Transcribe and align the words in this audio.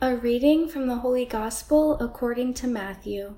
A 0.00 0.14
reading 0.14 0.68
from 0.68 0.86
the 0.86 0.98
Holy 0.98 1.24
Gospel 1.24 1.98
according 1.98 2.54
to 2.54 2.68
Matthew. 2.68 3.34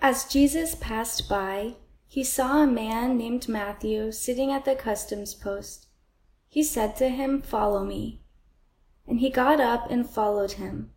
As 0.00 0.24
Jesus 0.24 0.74
passed 0.74 1.28
by, 1.28 1.74
he 2.08 2.24
saw 2.24 2.62
a 2.62 2.66
man 2.66 3.18
named 3.18 3.46
Matthew 3.46 4.12
sitting 4.12 4.50
at 4.50 4.64
the 4.64 4.74
customs 4.74 5.34
post. 5.34 5.88
He 6.48 6.62
said 6.62 6.96
to 6.96 7.10
him, 7.10 7.42
Follow 7.42 7.84
me. 7.84 8.22
And 9.06 9.20
he 9.20 9.28
got 9.28 9.60
up 9.60 9.90
and 9.90 10.08
followed 10.08 10.52
him. 10.52 10.92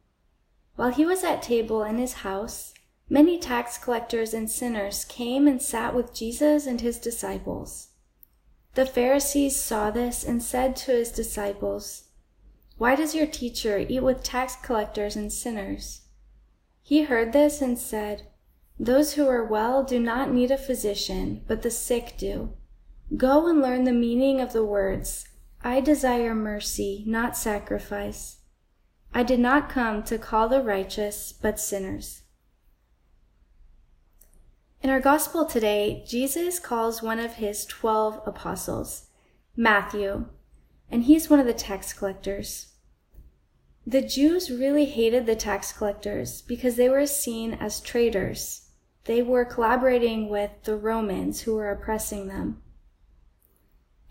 While 0.77 0.91
he 0.91 1.05
was 1.05 1.25
at 1.25 1.41
table 1.41 1.83
in 1.83 1.97
his 1.97 2.23
house, 2.23 2.73
many 3.09 3.37
tax 3.39 3.77
collectors 3.77 4.33
and 4.33 4.49
sinners 4.49 5.03
came 5.03 5.49
and 5.49 5.61
sat 5.61 5.93
with 5.93 6.13
Jesus 6.13 6.65
and 6.65 6.79
his 6.79 6.97
disciples. 6.97 7.89
The 8.75 8.85
Pharisees 8.85 9.61
saw 9.61 9.91
this 9.91 10.23
and 10.23 10.41
said 10.41 10.77
to 10.77 10.93
his 10.93 11.11
disciples, 11.11 12.05
Why 12.79 12.95
does 12.95 13.13
your 13.13 13.27
teacher 13.27 13.77
eat 13.77 14.01
with 14.01 14.23
tax 14.23 14.55
collectors 14.55 15.17
and 15.17 15.33
sinners? 15.33 16.03
He 16.81 17.03
heard 17.03 17.33
this 17.33 17.61
and 17.61 17.77
said, 17.77 18.27
Those 18.79 19.15
who 19.15 19.27
are 19.27 19.43
well 19.43 19.83
do 19.83 19.99
not 19.99 20.31
need 20.31 20.49
a 20.49 20.57
physician, 20.57 21.43
but 21.45 21.61
the 21.61 21.71
sick 21.71 22.13
do. 22.17 22.53
Go 23.17 23.49
and 23.49 23.61
learn 23.61 23.83
the 23.83 23.91
meaning 23.91 24.39
of 24.39 24.53
the 24.53 24.63
words, 24.63 25.27
I 25.61 25.81
desire 25.81 26.33
mercy, 26.33 27.03
not 27.05 27.35
sacrifice. 27.35 28.37
I 29.13 29.23
did 29.23 29.41
not 29.41 29.67
come 29.69 30.01
to 30.03 30.17
call 30.17 30.47
the 30.47 30.63
righteous, 30.63 31.33
but 31.33 31.59
sinners. 31.59 32.21
In 34.81 34.89
our 34.89 35.01
gospel 35.01 35.43
today, 35.45 36.05
Jesus 36.07 36.59
calls 36.59 37.03
one 37.03 37.19
of 37.19 37.33
his 37.33 37.65
12 37.65 38.21
apostles, 38.25 39.07
Matthew, 39.57 40.27
and 40.89 41.03
he's 41.03 41.29
one 41.29 41.41
of 41.41 41.45
the 41.45 41.53
tax 41.53 41.91
collectors. 41.91 42.68
The 43.89 44.03
Jews 44.03 44.51
really 44.51 44.85
hated 44.85 45.25
the 45.25 45.35
tax 45.35 45.73
collectors 45.73 46.43
because 46.43 46.75
they 46.75 46.89
were 46.89 47.07
seen 47.07 47.55
as 47.55 47.81
traitors. 47.81 48.69
They 49.05 49.23
were 49.23 49.43
collaborating 49.43 50.29
with 50.29 50.51
the 50.61 50.75
Romans 50.75 51.41
who 51.41 51.55
were 51.55 51.71
oppressing 51.71 52.27
them. 52.27 52.61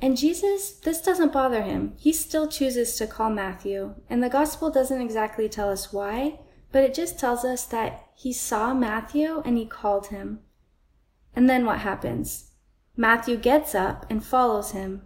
And 0.03 0.17
Jesus, 0.17 0.73
this 0.73 1.01
doesn't 1.01 1.33
bother 1.33 1.63
him. 1.63 1.93
He 1.97 2.13
still 2.13 2.49
chooses 2.49 2.97
to 2.97 3.07
call 3.07 3.31
Matthew. 3.31 3.95
And 4.11 4.21
the 4.21 4.29
gospel 4.29 4.69
doesn't 4.69 5.01
exactly 5.01 5.49
tell 5.49 5.71
us 5.71 5.93
why, 5.93 6.41
but 6.73 6.83
it 6.83 6.93
just 6.93 7.17
tells 7.17 7.45
us 7.45 7.65
that 7.67 8.05
he 8.17 8.33
saw 8.33 8.75
Matthew 8.75 9.43
and 9.45 9.57
he 9.57 9.65
called 9.65 10.09
him. 10.09 10.41
And 11.37 11.49
then 11.49 11.65
what 11.65 11.79
happens? 11.79 12.51
Matthew 12.97 13.37
gets 13.37 13.77
up 13.77 14.07
and 14.11 14.25
follows 14.25 14.73
him. 14.73 15.03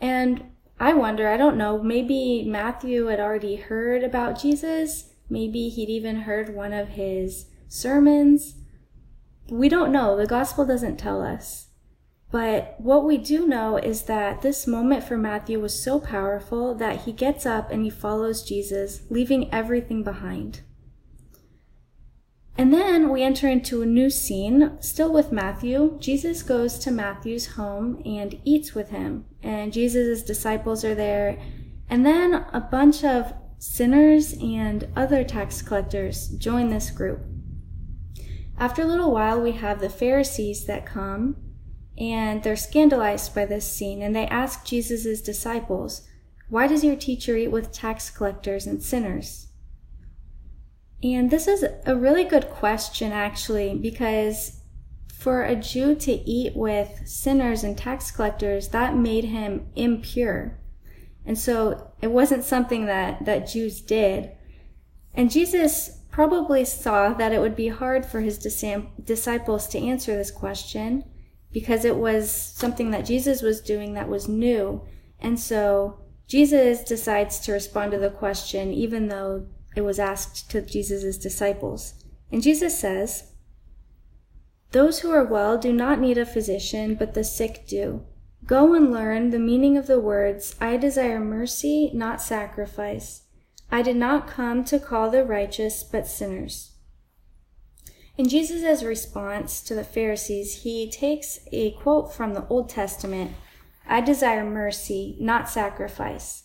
And 0.00 0.52
I 0.80 0.94
wonder, 0.94 1.28
I 1.28 1.36
don't 1.36 1.56
know, 1.56 1.82
maybe 1.82 2.44
Matthew 2.46 3.06
had 3.06 3.20
already 3.20 3.56
heard 3.56 4.04
about 4.04 4.40
Jesus. 4.40 5.12
Maybe 5.28 5.68
he'd 5.68 5.90
even 5.90 6.20
heard 6.20 6.54
one 6.54 6.72
of 6.72 6.90
his 6.90 7.46
sermons. 7.68 8.54
We 9.50 9.68
don't 9.68 9.92
know. 9.92 10.16
The 10.16 10.26
gospel 10.26 10.64
doesn't 10.64 10.98
tell 10.98 11.22
us. 11.22 11.68
But 12.30 12.74
what 12.78 13.04
we 13.04 13.16
do 13.16 13.46
know 13.46 13.78
is 13.78 14.02
that 14.02 14.42
this 14.42 14.66
moment 14.66 15.02
for 15.02 15.16
Matthew 15.16 15.58
was 15.60 15.82
so 15.82 15.98
powerful 15.98 16.74
that 16.74 17.00
he 17.00 17.12
gets 17.12 17.46
up 17.46 17.70
and 17.70 17.84
he 17.84 17.90
follows 17.90 18.42
Jesus, 18.42 19.02
leaving 19.08 19.52
everything 19.52 20.02
behind. 20.02 20.60
And 22.58 22.72
then 22.72 23.10
we 23.10 23.22
enter 23.22 23.46
into 23.46 23.82
a 23.82 23.86
new 23.86 24.10
scene, 24.10 24.78
still 24.80 25.12
with 25.12 25.30
Matthew. 25.30 25.96
Jesus 26.00 26.42
goes 26.42 26.76
to 26.80 26.90
Matthew's 26.90 27.46
home 27.54 28.02
and 28.04 28.40
eats 28.44 28.74
with 28.74 28.90
him, 28.90 29.26
and 29.44 29.72
Jesus' 29.72 30.24
disciples 30.24 30.84
are 30.84 30.96
there. 30.96 31.40
And 31.88 32.04
then 32.04 32.34
a 32.52 32.60
bunch 32.60 33.04
of 33.04 33.32
sinners 33.58 34.34
and 34.42 34.88
other 34.96 35.22
tax 35.22 35.62
collectors 35.62 36.30
join 36.30 36.68
this 36.68 36.90
group. 36.90 37.20
After 38.58 38.82
a 38.82 38.86
little 38.86 39.12
while, 39.12 39.40
we 39.40 39.52
have 39.52 39.80
the 39.80 39.88
Pharisees 39.88 40.66
that 40.66 40.84
come 40.84 41.36
and 41.96 42.42
they're 42.42 42.56
scandalized 42.56 43.34
by 43.36 43.44
this 43.44 43.72
scene 43.72 44.02
and 44.02 44.14
they 44.14 44.26
ask 44.26 44.64
Jesus' 44.64 45.22
disciples, 45.22 46.08
Why 46.48 46.66
does 46.66 46.82
your 46.82 46.96
teacher 46.96 47.36
eat 47.36 47.48
with 47.48 47.70
tax 47.70 48.10
collectors 48.10 48.66
and 48.66 48.82
sinners? 48.82 49.47
And 51.02 51.30
this 51.30 51.46
is 51.46 51.64
a 51.86 51.96
really 51.96 52.24
good 52.24 52.50
question, 52.50 53.12
actually, 53.12 53.74
because 53.74 54.60
for 55.12 55.44
a 55.44 55.56
Jew 55.56 55.94
to 55.96 56.12
eat 56.12 56.56
with 56.56 57.02
sinners 57.06 57.62
and 57.64 57.76
tax 57.76 58.10
collectors, 58.10 58.68
that 58.68 58.96
made 58.96 59.24
him 59.24 59.68
impure. 59.76 60.58
And 61.24 61.38
so 61.38 61.92
it 62.00 62.10
wasn't 62.10 62.44
something 62.44 62.86
that, 62.86 63.24
that 63.24 63.48
Jews 63.48 63.80
did. 63.80 64.32
And 65.14 65.30
Jesus 65.30 66.02
probably 66.10 66.64
saw 66.64 67.12
that 67.12 67.32
it 67.32 67.40
would 67.40 67.54
be 67.54 67.68
hard 67.68 68.04
for 68.06 68.20
his 68.20 68.38
disciples 68.38 69.68
to 69.68 69.78
answer 69.78 70.16
this 70.16 70.30
question 70.30 71.04
because 71.52 71.84
it 71.84 71.96
was 71.96 72.30
something 72.30 72.90
that 72.90 73.06
Jesus 73.06 73.42
was 73.42 73.60
doing 73.60 73.94
that 73.94 74.08
was 74.08 74.28
new. 74.28 74.82
And 75.20 75.38
so 75.38 76.00
Jesus 76.26 76.82
decides 76.82 77.38
to 77.40 77.52
respond 77.52 77.92
to 77.92 77.98
the 77.98 78.10
question, 78.10 78.72
even 78.72 79.08
though 79.08 79.46
it 79.78 79.84
was 79.84 80.00
asked 80.00 80.50
to 80.50 80.60
Jesus' 80.60 81.16
disciples. 81.16 82.04
And 82.32 82.42
Jesus 82.42 82.76
says, 82.76 83.32
Those 84.72 84.98
who 84.98 85.12
are 85.12 85.24
well 85.24 85.56
do 85.56 85.72
not 85.72 86.00
need 86.00 86.18
a 86.18 86.26
physician, 86.26 86.96
but 86.96 87.14
the 87.14 87.22
sick 87.22 87.64
do. 87.68 88.04
Go 88.44 88.74
and 88.74 88.90
learn 88.90 89.30
the 89.30 89.38
meaning 89.38 89.76
of 89.76 89.86
the 89.86 90.00
words, 90.00 90.56
I 90.60 90.76
desire 90.78 91.20
mercy, 91.20 91.92
not 91.94 92.20
sacrifice. 92.20 93.22
I 93.70 93.82
did 93.82 93.96
not 93.96 94.26
come 94.26 94.64
to 94.64 94.80
call 94.80 95.10
the 95.10 95.24
righteous, 95.24 95.84
but 95.84 96.08
sinners. 96.08 96.72
In 98.16 98.28
Jesus' 98.28 98.82
response 98.82 99.60
to 99.62 99.76
the 99.76 99.84
Pharisees, 99.84 100.62
he 100.62 100.90
takes 100.90 101.38
a 101.52 101.70
quote 101.70 102.12
from 102.12 102.34
the 102.34 102.46
Old 102.48 102.68
Testament 102.68 103.36
I 103.86 104.00
desire 104.00 104.44
mercy, 104.44 105.16
not 105.20 105.48
sacrifice. 105.48 106.42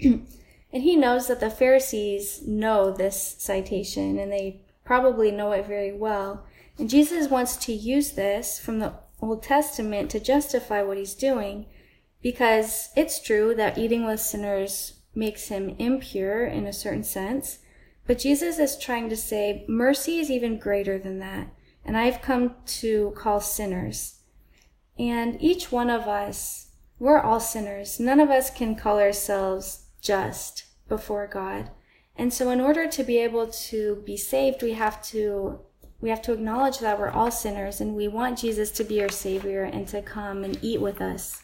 and 0.72 0.82
he 0.82 0.96
knows 0.96 1.28
that 1.28 1.40
the 1.40 1.50
Pharisees 1.50 2.42
know 2.46 2.90
this 2.90 3.36
citation 3.38 4.18
and 4.18 4.30
they 4.30 4.62
probably 4.84 5.30
know 5.30 5.52
it 5.52 5.66
very 5.66 5.92
well. 5.92 6.44
And 6.78 6.90
Jesus 6.90 7.30
wants 7.30 7.56
to 7.56 7.72
use 7.72 8.12
this 8.12 8.58
from 8.58 8.78
the 8.78 8.94
Old 9.20 9.42
Testament 9.42 10.10
to 10.10 10.20
justify 10.20 10.82
what 10.82 10.98
he's 10.98 11.14
doing 11.14 11.66
because 12.22 12.90
it's 12.96 13.20
true 13.20 13.54
that 13.54 13.78
eating 13.78 14.04
with 14.04 14.20
sinners 14.20 14.94
makes 15.14 15.48
him 15.48 15.74
impure 15.78 16.44
in 16.46 16.66
a 16.66 16.72
certain 16.72 17.04
sense. 17.04 17.58
But 18.06 18.18
Jesus 18.18 18.58
is 18.58 18.78
trying 18.78 19.08
to 19.08 19.16
say 19.16 19.64
mercy 19.68 20.18
is 20.18 20.30
even 20.30 20.58
greater 20.58 20.98
than 20.98 21.18
that. 21.20 21.48
And 21.84 21.96
I've 21.96 22.22
come 22.22 22.54
to 22.66 23.12
call 23.16 23.40
sinners. 23.40 24.20
And 24.98 25.40
each 25.40 25.72
one 25.72 25.90
of 25.90 26.02
us, 26.02 26.72
we're 26.98 27.20
all 27.20 27.40
sinners. 27.40 27.98
None 27.98 28.20
of 28.20 28.30
us 28.30 28.50
can 28.50 28.76
call 28.76 28.98
ourselves 28.98 29.84
just 30.00 30.64
before 30.88 31.26
God. 31.26 31.70
And 32.16 32.32
so 32.32 32.50
in 32.50 32.60
order 32.60 32.88
to 32.88 33.04
be 33.04 33.18
able 33.18 33.46
to 33.46 34.02
be 34.04 34.16
saved, 34.16 34.62
we 34.62 34.72
have 34.72 35.02
to 35.04 35.60
we 36.00 36.10
have 36.10 36.22
to 36.22 36.32
acknowledge 36.32 36.78
that 36.78 36.98
we're 36.98 37.10
all 37.10 37.30
sinners 37.30 37.80
and 37.80 37.96
we 37.96 38.06
want 38.06 38.38
Jesus 38.38 38.70
to 38.72 38.84
be 38.84 39.02
our 39.02 39.08
savior 39.08 39.64
and 39.64 39.88
to 39.88 40.00
come 40.00 40.44
and 40.44 40.56
eat 40.62 40.80
with 40.80 41.00
us. 41.00 41.42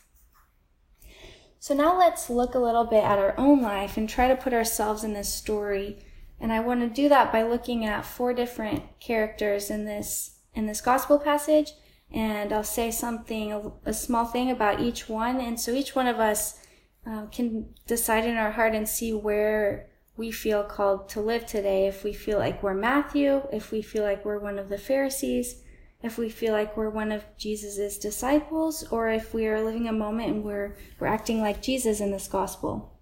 So 1.58 1.74
now 1.74 1.98
let's 1.98 2.30
look 2.30 2.54
a 2.54 2.60
little 2.60 2.84
bit 2.84 3.02
at 3.02 3.18
our 3.18 3.34
own 3.36 3.62
life 3.62 3.96
and 3.96 4.08
try 4.08 4.28
to 4.28 4.36
put 4.36 4.52
ourselves 4.52 5.02
in 5.02 5.12
this 5.12 5.32
story 5.32 5.98
and 6.40 6.52
I 6.52 6.60
want 6.60 6.80
to 6.80 6.88
do 6.88 7.08
that 7.08 7.32
by 7.32 7.42
looking 7.42 7.86
at 7.86 8.04
four 8.04 8.34
different 8.34 8.82
characters 9.00 9.70
in 9.70 9.84
this 9.84 10.40
in 10.54 10.66
this 10.66 10.80
gospel 10.80 11.18
passage 11.18 11.72
and 12.12 12.52
I'll 12.52 12.62
say 12.62 12.90
something 12.90 13.72
a, 13.84 13.92
small 13.92 14.26
thing 14.26 14.50
about 14.50 14.80
each 14.80 15.08
one 15.08 15.40
and 15.40 15.58
so 15.58 15.72
each 15.72 15.96
one 15.96 16.06
of 16.06 16.20
us 16.20 16.60
uh, 17.06 17.26
can 17.26 17.74
decide 17.86 18.24
in 18.24 18.36
our 18.36 18.52
heart 18.52 18.74
and 18.74 18.88
see 18.88 19.12
where 19.12 19.88
we 20.16 20.30
feel 20.30 20.62
called 20.62 21.08
to 21.08 21.20
live 21.20 21.44
today 21.44 21.86
if 21.86 22.04
we 22.04 22.12
feel 22.12 22.38
like 22.38 22.62
we're 22.62 22.74
Matthew, 22.74 23.42
if 23.52 23.72
we 23.72 23.82
feel 23.82 24.04
like 24.04 24.24
we're 24.24 24.38
one 24.38 24.58
of 24.58 24.68
the 24.68 24.78
Pharisees, 24.78 25.62
if 26.02 26.18
we 26.18 26.28
feel 26.28 26.52
like 26.52 26.76
we're 26.76 26.90
one 26.90 27.10
of 27.10 27.24
Jesus's 27.36 27.98
disciples, 27.98 28.86
or 28.90 29.08
if 29.08 29.34
we 29.34 29.46
are 29.46 29.64
living 29.64 29.88
a 29.88 29.92
moment 29.92 30.28
and 30.28 30.44
we're, 30.44 30.76
we're 31.00 31.06
acting 31.06 31.40
like 31.40 31.62
Jesus 31.62 32.00
in 32.00 32.10
this 32.10 32.28
gospel. 32.28 32.98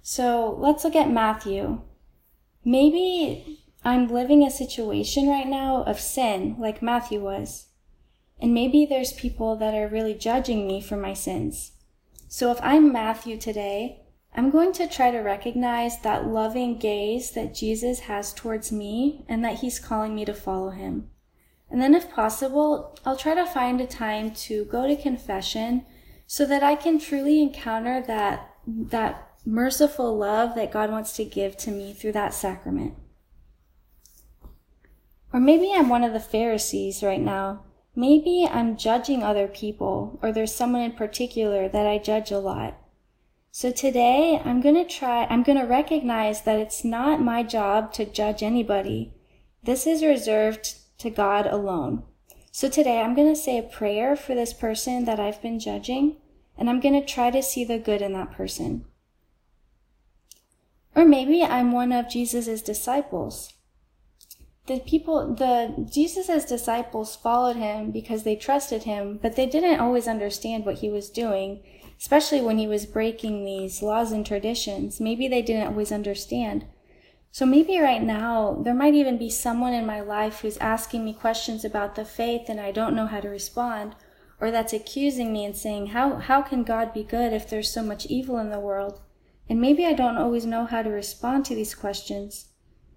So 0.00 0.56
let's 0.58 0.84
look 0.84 0.96
at 0.96 1.10
Matthew. 1.10 1.82
Maybe 2.64 3.64
I'm 3.84 4.08
living 4.08 4.42
a 4.44 4.50
situation 4.50 5.28
right 5.28 5.46
now 5.46 5.82
of 5.82 6.00
sin, 6.00 6.56
like 6.58 6.82
Matthew 6.82 7.20
was. 7.20 7.66
And 8.40 8.54
maybe 8.54 8.86
there's 8.86 9.12
people 9.12 9.56
that 9.56 9.74
are 9.74 9.88
really 9.88 10.14
judging 10.14 10.66
me 10.66 10.80
for 10.80 10.96
my 10.96 11.14
sins. 11.14 11.71
So 12.32 12.50
if 12.50 12.58
I'm 12.62 12.90
Matthew 12.90 13.36
today, 13.36 14.06
I'm 14.34 14.48
going 14.48 14.72
to 14.72 14.88
try 14.88 15.10
to 15.10 15.18
recognize 15.18 16.00
that 16.00 16.28
loving 16.28 16.78
gaze 16.78 17.32
that 17.32 17.54
Jesus 17.54 18.00
has 18.00 18.32
towards 18.32 18.72
me 18.72 19.26
and 19.28 19.44
that 19.44 19.58
he's 19.58 19.78
calling 19.78 20.14
me 20.14 20.24
to 20.24 20.32
follow 20.32 20.70
him. 20.70 21.10
And 21.70 21.82
then 21.82 21.94
if 21.94 22.10
possible, 22.10 22.98
I'll 23.04 23.18
try 23.18 23.34
to 23.34 23.44
find 23.44 23.82
a 23.82 23.86
time 23.86 24.30
to 24.46 24.64
go 24.64 24.86
to 24.86 24.96
confession 24.96 25.84
so 26.26 26.46
that 26.46 26.62
I 26.62 26.74
can 26.74 26.98
truly 26.98 27.42
encounter 27.42 28.02
that, 28.06 28.48
that 28.66 29.32
merciful 29.44 30.16
love 30.16 30.54
that 30.54 30.72
God 30.72 30.90
wants 30.90 31.12
to 31.16 31.26
give 31.26 31.58
to 31.58 31.70
me 31.70 31.92
through 31.92 32.12
that 32.12 32.32
sacrament. 32.32 32.94
Or 35.34 35.38
maybe 35.38 35.70
I'm 35.74 35.90
one 35.90 36.02
of 36.02 36.14
the 36.14 36.18
Pharisees 36.18 37.02
right 37.02 37.20
now. 37.20 37.64
Maybe 37.94 38.48
I'm 38.50 38.76
judging 38.76 39.22
other 39.22 39.46
people, 39.46 40.18
or 40.22 40.32
there's 40.32 40.54
someone 40.54 40.82
in 40.82 40.92
particular 40.92 41.68
that 41.68 41.86
I 41.86 41.98
judge 41.98 42.30
a 42.30 42.38
lot. 42.38 42.78
So 43.50 43.70
today 43.70 44.40
I'm 44.42 44.62
going 44.62 44.76
to 44.76 44.84
try, 44.84 45.26
I'm 45.28 45.42
going 45.42 45.58
to 45.58 45.66
recognize 45.66 46.42
that 46.42 46.58
it's 46.58 46.84
not 46.84 47.20
my 47.20 47.42
job 47.42 47.92
to 47.94 48.06
judge 48.06 48.42
anybody. 48.42 49.12
This 49.62 49.86
is 49.86 50.02
reserved 50.02 50.76
to 50.98 51.10
God 51.10 51.46
alone. 51.46 52.04
So 52.50 52.70
today 52.70 53.00
I'm 53.00 53.14
going 53.14 53.28
to 53.28 53.38
say 53.38 53.58
a 53.58 53.62
prayer 53.62 54.16
for 54.16 54.34
this 54.34 54.54
person 54.54 55.04
that 55.04 55.20
I've 55.20 55.42
been 55.42 55.60
judging, 55.60 56.16
and 56.56 56.70
I'm 56.70 56.80
going 56.80 56.98
to 56.98 57.06
try 57.06 57.30
to 57.30 57.42
see 57.42 57.62
the 57.62 57.78
good 57.78 58.00
in 58.00 58.14
that 58.14 58.32
person. 58.32 58.86
Or 60.94 61.04
maybe 61.04 61.42
I'm 61.42 61.72
one 61.72 61.92
of 61.92 62.08
Jesus' 62.08 62.62
disciples. 62.62 63.52
The 64.66 64.78
people, 64.78 65.34
the 65.34 65.88
Jesus's 65.90 66.44
disciples 66.44 67.16
followed 67.16 67.56
him 67.56 67.90
because 67.90 68.22
they 68.22 68.36
trusted 68.36 68.84
him, 68.84 69.18
but 69.20 69.34
they 69.34 69.46
didn't 69.46 69.80
always 69.80 70.06
understand 70.06 70.64
what 70.64 70.78
he 70.78 70.88
was 70.88 71.10
doing, 71.10 71.64
especially 71.98 72.40
when 72.40 72.58
he 72.58 72.68
was 72.68 72.86
breaking 72.86 73.44
these 73.44 73.82
laws 73.82 74.12
and 74.12 74.24
traditions. 74.24 75.00
Maybe 75.00 75.26
they 75.26 75.42
didn't 75.42 75.66
always 75.66 75.90
understand. 75.90 76.66
So 77.32 77.44
maybe 77.44 77.80
right 77.80 78.02
now, 78.02 78.60
there 78.62 78.74
might 78.74 78.94
even 78.94 79.18
be 79.18 79.30
someone 79.30 79.72
in 79.72 79.84
my 79.84 80.00
life 80.00 80.40
who's 80.40 80.58
asking 80.58 81.04
me 81.04 81.14
questions 81.14 81.64
about 81.64 81.96
the 81.96 82.04
faith 82.04 82.48
and 82.48 82.60
I 82.60 82.70
don't 82.70 82.94
know 82.94 83.06
how 83.06 83.20
to 83.20 83.28
respond, 83.28 83.96
or 84.40 84.52
that's 84.52 84.72
accusing 84.72 85.32
me 85.32 85.44
and 85.44 85.56
saying, 85.56 85.88
how, 85.88 86.16
how 86.16 86.40
can 86.40 86.62
God 86.62 86.92
be 86.92 87.02
good 87.02 87.32
if 87.32 87.50
there's 87.50 87.72
so 87.72 87.82
much 87.82 88.06
evil 88.06 88.38
in 88.38 88.50
the 88.50 88.60
world? 88.60 89.00
And 89.48 89.60
maybe 89.60 89.84
I 89.84 89.92
don't 89.92 90.18
always 90.18 90.46
know 90.46 90.66
how 90.66 90.82
to 90.82 90.90
respond 90.90 91.46
to 91.46 91.54
these 91.56 91.74
questions. 91.74 92.51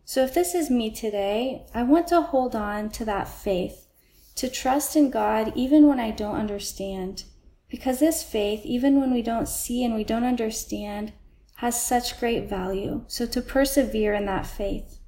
So 0.08 0.24
if 0.24 0.36
this 0.36 0.54
is 0.54 0.70
me 0.70 0.92
today, 0.92 1.66
I 1.74 1.82
want 1.82 2.08
to 2.08 2.22
hold 2.22 2.56
on 2.56 2.90
to 2.92 3.06
that 3.06 3.28
faith, 3.28 3.88
to 4.36 4.48
trust 4.48 4.96
in 4.96 5.10
God 5.10 5.52
even 5.56 5.88
when 5.88 6.00
I 6.00 6.12
don't 6.12 6.36
understand. 6.36 7.24
Because 7.70 8.00
this 8.00 8.22
faith, 8.22 8.62
even 8.64 9.00
when 9.00 9.12
we 9.12 9.24
don't 9.24 9.50
see 9.50 9.84
and 9.84 9.96
we 9.96 10.04
don't 10.04 10.24
understand, 10.24 11.14
has 11.56 11.82
such 11.82 12.20
great 12.20 12.48
value. 12.48 13.04
So 13.08 13.26
to 13.26 13.42
persevere 13.42 14.14
in 14.14 14.28
that 14.28 14.46
faith. 14.46 15.00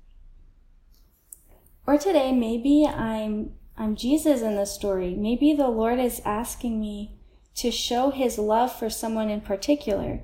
Or 1.85 1.99
today, 1.99 2.31
maybe 2.31 2.85
I'm, 2.85 3.51
I'm 3.77 3.95
Jesus 3.95 4.41
in 4.41 4.55
the 4.55 4.65
story. 4.65 5.13
Maybe 5.13 5.53
the 5.53 5.69
Lord 5.69 5.99
is 5.99 6.21
asking 6.25 6.81
me 6.81 7.19
to 7.55 7.69
show 7.69 8.09
his 8.09 8.39
love 8.39 8.73
for 8.73 8.89
someone 8.89 9.29
in 9.29 9.41
particular. 9.41 10.23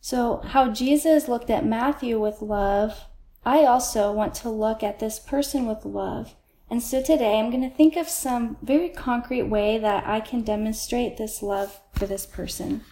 So, 0.00 0.40
how 0.44 0.70
Jesus 0.70 1.28
looked 1.28 1.50
at 1.50 1.66
Matthew 1.66 2.20
with 2.20 2.40
love, 2.40 3.06
I 3.46 3.64
also 3.64 4.12
want 4.12 4.34
to 4.36 4.50
look 4.50 4.82
at 4.82 4.98
this 4.98 5.18
person 5.18 5.66
with 5.66 5.84
love. 5.84 6.34
And 6.68 6.82
so 6.82 7.00
today 7.00 7.38
I'm 7.38 7.50
going 7.50 7.62
to 7.62 7.74
think 7.74 7.96
of 7.96 8.08
some 8.08 8.58
very 8.60 8.88
concrete 8.88 9.44
way 9.44 9.78
that 9.78 10.06
I 10.06 10.20
can 10.20 10.42
demonstrate 10.42 11.16
this 11.16 11.42
love 11.42 11.80
for 11.92 12.06
this 12.06 12.26
person. 12.26 12.84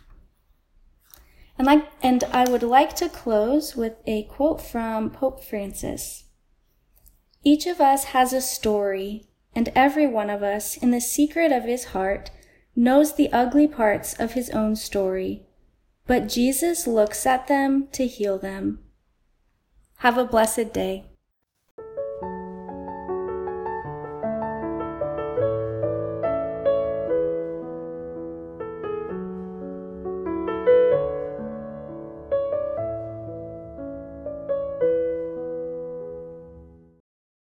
And 1.58 1.66
like 1.66 1.86
and 2.02 2.22
I 2.24 2.48
would 2.48 2.62
like 2.62 2.94
to 2.96 3.08
close 3.08 3.76
with 3.76 3.94
a 4.06 4.22
quote 4.24 4.62
from 4.62 5.10
Pope 5.10 5.42
Francis. 5.42 6.24
Each 7.42 7.66
of 7.66 7.80
us 7.80 8.04
has 8.04 8.32
a 8.32 8.40
story, 8.40 9.26
and 9.54 9.68
every 9.74 10.06
one 10.06 10.30
of 10.30 10.42
us 10.42 10.76
in 10.76 10.92
the 10.92 11.00
secret 11.00 11.52
of 11.52 11.64
his 11.64 11.86
heart 11.86 12.30
knows 12.74 13.14
the 13.14 13.30
ugly 13.32 13.68
parts 13.68 14.18
of 14.18 14.32
his 14.32 14.50
own 14.50 14.76
story 14.76 15.46
but 16.06 16.28
Jesus 16.28 16.86
looks 16.86 17.26
at 17.26 17.46
them 17.46 17.88
to 17.92 18.06
heal 18.06 18.38
them. 18.38 18.80
Have 19.98 20.18
a 20.18 20.24
blessed 20.24 20.72
day. 20.72 21.04